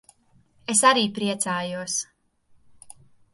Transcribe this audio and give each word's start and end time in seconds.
Es 0.73 0.79
arī 0.91 1.03
priecājos. 1.17 1.99